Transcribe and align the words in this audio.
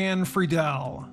Friedel. 0.00 1.06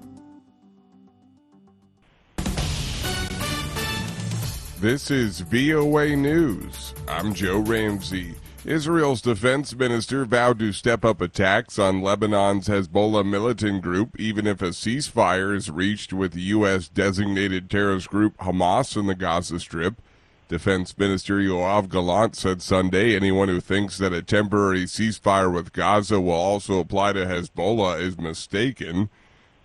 This 4.79 5.12
is 5.12 5.42
VOA 5.42 6.16
News. 6.16 6.94
I'm 7.05 7.34
Joe 7.34 7.60
Ramsey. 7.60 8.36
Israel's 8.63 9.21
defense 9.21 9.76
minister 9.76 10.23
vowed 10.23 10.60
to 10.60 10.71
step 10.71 11.04
up 11.04 11.20
attacks 11.20 11.78
on 11.78 12.02
Lebanon's 12.02 12.70
Hezbollah 12.70 13.29
militant 13.29 13.81
group 13.81 14.18
even 14.18 14.47
if 14.47 14.62
a 14.62 14.70
ceasefire 14.70 15.54
is 15.54 15.69
reached 15.69 16.13
with 16.13 16.31
the 16.31 16.41
U.S. 16.43 16.88
designated 16.88 17.69
terrorist 17.69 18.07
group 18.07 18.38
Hamas 18.38 18.95
in 18.95 19.07
the 19.07 19.15
Gaza 19.15 19.59
Strip. 19.59 20.01
Defense 20.48 20.98
Minister 20.98 21.39
Yoav 21.39 21.89
Gallant 21.89 22.34
said 22.36 22.61
Sunday 22.61 23.16
anyone 23.16 23.50
who 23.50 23.59
thinks 23.59 23.97
that 23.97 24.14
a 24.14 24.21
temporary 24.21 24.86
ceasefire 24.86 25.54
with 25.54 25.73
Gaza 25.73 26.21
will 26.21 26.32
also 26.32 26.79
apply 26.79 27.14
to 27.14 27.25
Hezbollah 27.25 28.00
is 28.00 28.18
mistaken. 28.18 29.10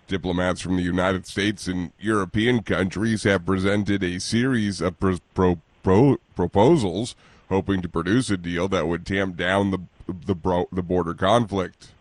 Diplomats 0.07 0.59
from 0.59 0.75
the 0.75 0.83
United 0.83 1.25
States 1.25 1.67
and 1.67 1.93
European 1.99 2.63
countries 2.63 3.23
have 3.23 3.45
presented 3.45 4.03
a 4.03 4.19
series 4.19 4.81
of 4.81 4.99
pro- 4.99 5.19
pro- 5.33 5.61
pro- 5.83 6.17
proposals 6.35 7.15
hoping 7.47 7.81
to 7.81 7.87
produce 7.87 8.29
a 8.29 8.35
deal 8.35 8.67
that 8.67 8.87
would 8.87 9.05
tamp 9.05 9.37
down 9.37 9.71
the 9.71 9.79
the, 10.25 10.35
bro- 10.35 10.67
the 10.69 10.83
border 10.83 11.13
conflict. 11.13 11.91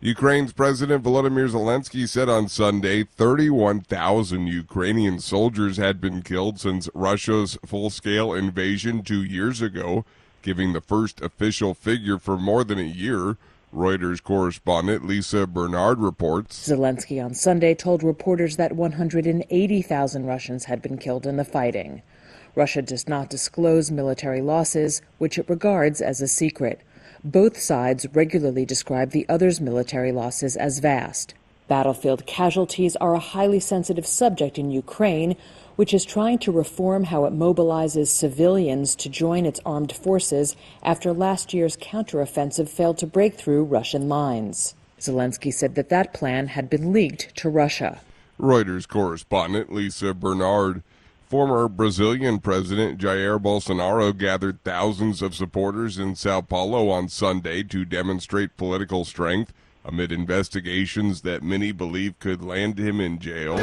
Ukraine's 0.00 0.52
President 0.52 1.02
Volodymyr 1.02 1.50
Zelensky 1.50 2.08
said 2.08 2.28
on 2.28 2.46
Sunday 2.48 3.02
31,000 3.02 4.46
Ukrainian 4.46 5.18
soldiers 5.18 5.76
had 5.76 6.00
been 6.00 6.22
killed 6.22 6.60
since 6.60 6.88
Russia's 6.94 7.58
full 7.66 7.90
scale 7.90 8.32
invasion 8.32 9.02
two 9.02 9.24
years 9.24 9.60
ago, 9.60 10.04
giving 10.40 10.72
the 10.72 10.80
first 10.80 11.20
official 11.20 11.74
figure 11.74 12.16
for 12.16 12.38
more 12.38 12.62
than 12.62 12.78
a 12.78 12.82
year. 12.82 13.38
Reuters 13.74 14.22
correspondent 14.22 15.04
Lisa 15.04 15.48
Bernard 15.48 15.98
reports. 15.98 16.68
Zelensky 16.68 17.22
on 17.22 17.34
Sunday 17.34 17.74
told 17.74 18.04
reporters 18.04 18.56
that 18.56 18.76
180,000 18.76 20.26
Russians 20.26 20.66
had 20.66 20.80
been 20.80 20.98
killed 20.98 21.26
in 21.26 21.36
the 21.36 21.44
fighting. 21.44 22.02
Russia 22.54 22.82
does 22.82 23.08
not 23.08 23.30
disclose 23.30 23.90
military 23.90 24.42
losses, 24.42 25.02
which 25.18 25.38
it 25.38 25.48
regards 25.48 26.00
as 26.00 26.20
a 26.20 26.28
secret. 26.28 26.82
Both 27.24 27.60
sides 27.60 28.06
regularly 28.12 28.64
describe 28.64 29.10
the 29.10 29.26
other's 29.28 29.60
military 29.60 30.12
losses 30.12 30.56
as 30.56 30.78
vast. 30.78 31.34
Battlefield 31.66 32.26
casualties 32.26 32.94
are 32.96 33.14
a 33.14 33.18
highly 33.18 33.58
sensitive 33.58 34.06
subject 34.06 34.56
in 34.56 34.70
Ukraine, 34.70 35.36
which 35.74 35.92
is 35.92 36.04
trying 36.04 36.38
to 36.38 36.52
reform 36.52 37.04
how 37.04 37.24
it 37.24 37.32
mobilizes 37.32 38.06
civilians 38.06 38.94
to 38.96 39.08
join 39.08 39.46
its 39.46 39.60
armed 39.66 39.92
forces 39.92 40.54
after 40.82 41.12
last 41.12 41.52
year's 41.52 41.76
counteroffensive 41.76 42.68
failed 42.68 42.98
to 42.98 43.06
break 43.06 43.34
through 43.34 43.64
Russian 43.64 44.08
lines. 44.08 44.76
Zelensky 45.00 45.52
said 45.52 45.74
that 45.74 45.88
that 45.88 46.14
plan 46.14 46.46
had 46.46 46.70
been 46.70 46.92
leaked 46.92 47.36
to 47.36 47.48
Russia. 47.48 48.00
Reuters 48.40 48.86
correspondent 48.86 49.72
Lisa 49.72 50.14
Bernard 50.14 50.84
Former 51.28 51.68
Brazilian 51.68 52.38
President 52.38 52.98
Jair 52.98 53.38
Bolsonaro 53.38 54.16
gathered 54.16 54.64
thousands 54.64 55.20
of 55.20 55.34
supporters 55.34 55.98
in 55.98 56.16
Sao 56.16 56.40
Paulo 56.40 56.88
on 56.88 57.10
Sunday 57.10 57.62
to 57.64 57.84
demonstrate 57.84 58.56
political 58.56 59.04
strength 59.04 59.52
amid 59.84 60.10
investigations 60.10 61.20
that 61.20 61.42
many 61.42 61.70
believe 61.70 62.18
could 62.18 62.42
land 62.42 62.78
him 62.78 62.98
in 62.98 63.18
jail. 63.18 63.56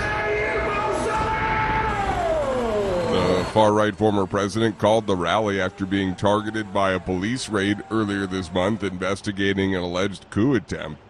The 3.13 3.45
far 3.51 3.73
right 3.73 3.95
former 3.95 4.27
president 4.27 4.77
called 4.77 5.07
the 5.07 5.15
rally 5.15 5.59
after 5.59 5.87
being 5.87 6.15
targeted 6.15 6.71
by 6.71 6.91
a 6.91 6.99
police 6.99 7.49
raid 7.49 7.81
earlier 7.89 8.27
this 8.27 8.53
month 8.53 8.83
investigating 8.83 9.73
an 9.73 9.81
alleged 9.81 10.29
coup 10.29 10.53
attempt. 10.53 11.01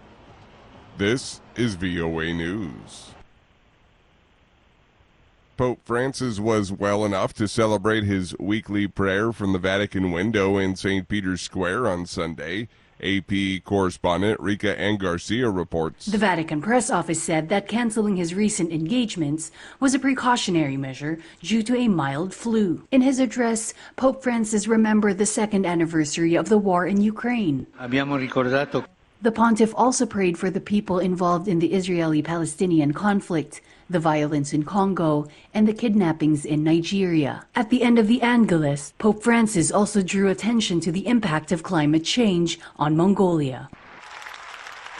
This 0.97 1.41
is 1.57 1.75
VOA 1.75 2.31
News. 2.31 3.14
Pope 5.57 5.79
Francis 5.85 6.39
was 6.39 6.71
well 6.71 7.05
enough 7.05 7.33
to 7.33 7.47
celebrate 7.47 8.03
his 8.03 8.35
weekly 8.37 8.87
prayer 8.87 9.31
from 9.31 9.53
the 9.53 9.59
Vatican 9.59 10.11
window 10.11 10.57
in 10.57 10.75
St. 10.75 11.07
Peter's 11.07 11.41
Square 11.41 11.87
on 11.87 12.05
Sunday. 12.05 12.67
AP 13.01 13.63
correspondent 13.63 14.39
Rika 14.39 14.79
Ann 14.79 14.97
Garcia 14.97 15.49
reports. 15.49 16.05
The 16.07 16.17
Vatican 16.17 16.61
press 16.61 16.89
office 16.89 17.21
said 17.21 17.49
that 17.49 17.67
canceling 17.67 18.15
his 18.15 18.33
recent 18.33 18.71
engagements 18.71 19.51
was 19.79 19.93
a 19.93 19.99
precautionary 19.99 20.77
measure 20.77 21.19
due 21.41 21.61
to 21.63 21.75
a 21.75 21.87
mild 21.87 22.33
flu. 22.33 22.87
In 22.91 23.01
his 23.01 23.19
address, 23.19 23.73
Pope 23.95 24.23
Francis 24.23 24.67
remembered 24.67 25.17
the 25.17 25.25
second 25.25 25.65
anniversary 25.65 26.35
of 26.35 26.47
the 26.49 26.57
war 26.57 26.85
in 26.85 27.01
Ukraine. 27.01 27.67
Abbiamo 27.79 28.17
ricordato 28.17 28.85
the 29.25 29.31
pontiff 29.31 29.73
also 29.75 30.05
prayed 30.05 30.37
for 30.37 30.51
the 30.51 30.61
people 30.61 30.99
involved 30.99 31.47
in 31.47 31.57
the 31.57 31.73
Israeli 31.73 32.21
Palestinian 32.21 32.93
conflict, 32.93 33.59
the 33.89 33.99
violence 33.99 34.53
in 34.53 34.61
Congo, 34.61 35.27
and 35.51 35.67
the 35.67 35.73
kidnappings 35.73 36.45
in 36.45 36.63
Nigeria. 36.63 37.43
At 37.55 37.71
the 37.71 37.81
end 37.81 37.97
of 37.97 38.07
the 38.07 38.21
Angelus, 38.21 38.93
Pope 38.99 39.23
Francis 39.23 39.71
also 39.71 40.03
drew 40.03 40.29
attention 40.29 40.79
to 40.81 40.91
the 40.91 41.07
impact 41.07 41.51
of 41.51 41.63
climate 41.63 42.03
change 42.03 42.59
on 42.77 42.95
Mongolia. 42.95 43.67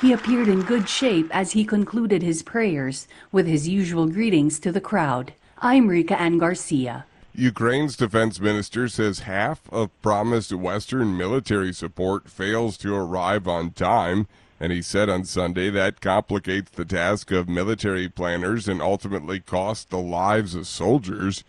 He 0.01 0.11
appeared 0.11 0.47
in 0.47 0.63
good 0.63 0.89
shape 0.89 1.27
as 1.29 1.51
he 1.51 1.63
concluded 1.63 2.23
his 2.23 2.41
prayers 2.41 3.07
with 3.31 3.45
his 3.45 3.67
usual 3.67 4.07
greetings 4.07 4.59
to 4.61 4.71
the 4.71 4.81
crowd. 4.81 5.33
I'm 5.59 5.87
Rika 5.87 6.19
Ann 6.19 6.39
Garcia. 6.39 7.05
Ukraine's 7.38 7.97
defense 7.97 8.40
minister 8.40 8.88
says 8.88 9.19
half 9.19 9.62
of 9.69 9.90
promised 10.01 10.53
Western 10.53 11.18
military 11.18 11.73
support 11.73 12.29
fails 12.29 12.78
to 12.78 12.96
arrive 12.96 13.46
on 13.46 13.72
time, 13.72 14.28
and 14.57 14.72
he 14.72 14.81
said 14.81 15.09
on 15.09 15.25
Sunday 15.25 15.69
that 15.69 16.00
complicates 16.00 16.72
the 16.72 16.85
task 16.85 17.31
of 17.31 17.50
military 17.50 18.07
planners 18.07 18.69
and 18.69 18.81
ultimately 18.81 19.41
costs 19.41 19.84
the 19.84 19.97
lives 19.97 20.56
of 20.56 20.66
soldiers. 20.66 21.44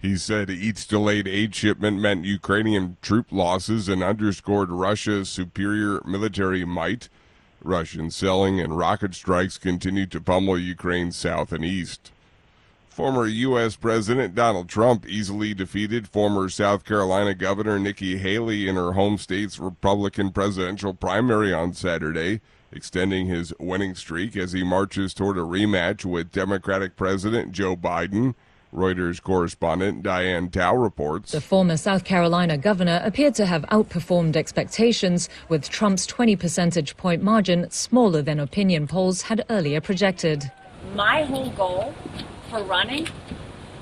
He 0.00 0.16
said 0.16 0.50
each 0.50 0.86
delayed 0.86 1.26
aid 1.26 1.52
shipment 1.52 2.00
meant 2.00 2.24
Ukrainian 2.24 2.96
troop 3.02 3.32
losses 3.32 3.88
and 3.88 4.04
underscored 4.04 4.70
Russia's 4.70 5.28
superior 5.28 6.00
military 6.04 6.64
might. 6.64 7.08
Russian 7.60 8.12
selling 8.12 8.60
and 8.60 8.78
rocket 8.78 9.16
strikes 9.16 9.58
continue 9.58 10.06
to 10.06 10.20
pummel 10.20 10.58
Ukraine's 10.58 11.16
south 11.16 11.50
and 11.50 11.64
east. 11.64 12.12
Former 12.94 13.26
U.S. 13.26 13.74
President 13.74 14.36
Donald 14.36 14.68
Trump 14.68 15.04
easily 15.08 15.52
defeated 15.52 16.06
former 16.06 16.48
South 16.48 16.84
Carolina 16.84 17.34
Governor 17.34 17.76
Nikki 17.80 18.18
Haley 18.18 18.68
in 18.68 18.76
her 18.76 18.92
home 18.92 19.18
state's 19.18 19.58
Republican 19.58 20.30
presidential 20.30 20.94
primary 20.94 21.52
on 21.52 21.72
Saturday, 21.72 22.40
extending 22.70 23.26
his 23.26 23.52
winning 23.58 23.96
streak 23.96 24.36
as 24.36 24.52
he 24.52 24.62
marches 24.62 25.12
toward 25.12 25.36
a 25.36 25.40
rematch 25.40 26.04
with 26.04 26.30
Democratic 26.30 26.94
President 26.94 27.50
Joe 27.50 27.74
Biden. 27.74 28.36
Reuters 28.72 29.20
correspondent 29.20 30.04
Diane 30.04 30.48
Tao 30.48 30.76
reports. 30.76 31.32
The 31.32 31.40
former 31.40 31.76
South 31.76 32.04
Carolina 32.04 32.56
governor 32.56 33.02
appeared 33.04 33.34
to 33.34 33.46
have 33.46 33.62
outperformed 33.72 34.36
expectations, 34.36 35.28
with 35.48 35.68
Trump's 35.68 36.06
20 36.06 36.36
percentage 36.36 36.96
point 36.96 37.24
margin 37.24 37.68
smaller 37.72 38.22
than 38.22 38.38
opinion 38.38 38.86
polls 38.86 39.22
had 39.22 39.44
earlier 39.50 39.80
projected. 39.80 40.48
My 40.94 41.24
whole 41.24 41.50
goal 41.50 41.92
for 42.54 42.62
running 42.62 43.08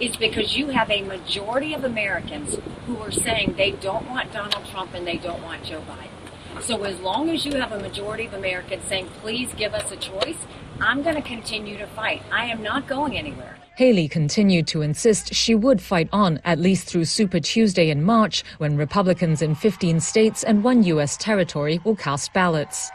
is 0.00 0.16
because 0.16 0.56
you 0.56 0.69
have 0.69 0.91
a 0.91 1.03
majority 1.03 1.75
of 1.75 1.84
Americans 1.84 2.56
who 2.87 2.97
are 3.00 3.10
saying 3.10 3.55
they 3.59 3.72
don't 3.72 4.09
want 4.09 4.33
Donald 4.33 4.65
Trump 4.71 4.94
and 4.94 5.06
they 5.06 5.19
don't 5.19 5.43
want 5.43 5.62
Joe 5.62 5.83
Biden. 5.83 6.62
So 6.62 6.83
as 6.84 6.99
long 7.00 7.28
as 7.28 7.44
you 7.44 7.56
have 7.56 7.72
a 7.72 7.78
majority 7.78 8.25
of 8.25 8.33
Americans 8.33 8.83
saying, 8.88 9.09
please 9.21 9.53
give 9.59 9.75
us 9.75 9.93
a 9.93 9.97
choice, 9.97 10.38
I'm 10.81 11.03
going 11.03 11.16
to 11.16 11.22
continue 11.22 11.77
to 11.77 11.87
fight. 11.88 12.22
I 12.33 12.47
am 12.47 12.62
not 12.62 12.88
going 12.88 13.19
anywhere. 13.19 13.59
Haley 13.77 14.09
continued 14.09 14.66
to 14.69 14.81
insist 14.81 15.34
she 15.34 15.54
would 15.54 15.83
fight 15.83 16.09
on, 16.10 16.41
at 16.44 16.59
least 16.59 16.89
through 16.89 17.04
Super 17.04 17.41
Tuesday 17.41 17.91
in 17.91 18.03
March, 18.03 18.43
when 18.56 18.78
Republicans 18.78 19.43
in 19.43 19.54
15 19.54 20.00
states 20.00 20.44
and 20.44 20.65
one 20.65 20.83
U.S. 20.84 21.19
territory 21.19 21.78
will 21.84 21.97
cast 21.97 22.33
ballots. 22.33 22.91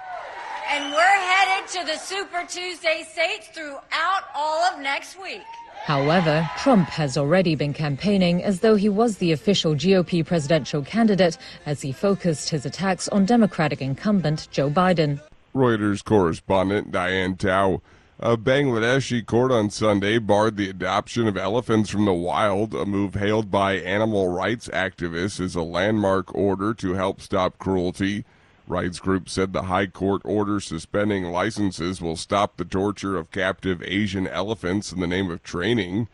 And 0.72 0.92
we're 0.92 1.02
headed 1.02 1.70
to 1.70 1.86
the 1.86 1.98
Super 1.98 2.46
Tuesday 2.48 3.06
states 3.10 3.48
throughout 3.50 4.24
all 4.34 4.64
of 4.64 4.80
next 4.82 5.22
week. 5.22 5.44
However, 5.84 6.50
Trump 6.58 6.90
has 6.90 7.18
already 7.18 7.56
been 7.56 7.74
campaigning 7.74 8.44
as 8.44 8.60
though 8.60 8.76
he 8.76 8.90
was 8.90 9.18
the 9.18 9.32
official 9.32 9.74
GOP 9.74 10.26
presidential 10.26 10.82
candidate 10.82 11.38
as 11.66 11.82
he 11.82 11.92
focused 11.92 12.50
his 12.50 12.66
attacks 12.66 13.08
on 13.08 13.26
Democratic 13.26 13.82
incumbent 13.82 14.48
Joe 14.52 14.70
Biden. 14.70 15.22
Reuters 15.56 16.04
correspondent 16.04 16.92
Diane 16.92 17.36
Tao. 17.36 17.82
A 18.20 18.36
Bangladeshi 18.36 19.24
court 19.26 19.52
on 19.52 19.70
Sunday 19.70 20.18
barred 20.18 20.58
the 20.58 20.70
adoption 20.70 21.28
of 21.28 21.38
elephants 21.38 21.90
from 21.92 22.06
the 22.06 22.14
wild, 22.14 22.74
a 22.74 22.84
move 22.84 23.14
hailed 23.14 23.52
by 23.52 23.74
animal 23.74 24.28
rights 24.28 24.68
activists 24.70 25.40
as 25.40 25.54
a 25.54 25.62
landmark 25.62 26.34
order 26.34 26.74
to 26.74 26.94
help 26.96 27.22
stop 27.22 27.60
cruelty. 27.60 28.26
Rights 28.68 29.00
groups 29.00 29.32
said 29.32 29.54
the 29.54 29.64
High 29.64 29.88
Court 29.88 30.22
order 30.26 30.60
suspending 30.60 31.24
licenses 31.24 32.02
will 32.02 32.18
stop 32.18 32.58
the 32.58 32.66
torture 32.66 33.16
of 33.16 33.32
captive 33.32 33.82
Asian 33.82 34.28
elephants 34.28 34.92
in 34.92 35.00
the 35.00 35.08
name 35.08 35.32
of 35.32 35.42
training. 35.42 36.10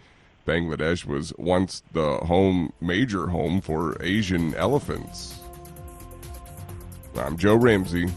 Bangladesh 0.47 1.03
was 1.03 1.33
once 1.37 1.81
the 1.93 2.17
home 2.17 2.71
major 2.79 3.27
home 3.27 3.59
for 3.59 3.97
Asian 4.03 4.53
elephants. 4.53 5.39
I'm 7.15 7.37
Joe 7.37 7.55
Ramsey. 7.55 8.09